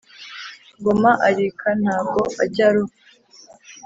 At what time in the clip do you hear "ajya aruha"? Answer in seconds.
2.43-2.95